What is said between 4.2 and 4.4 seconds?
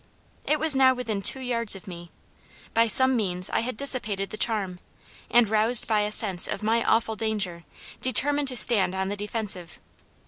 the